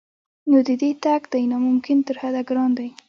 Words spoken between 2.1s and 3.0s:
حده ګران دی